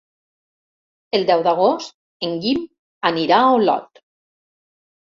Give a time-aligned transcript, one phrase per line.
[1.17, 1.95] El deu d'agost
[2.29, 2.67] en Guim
[3.13, 4.07] anirà a Olot.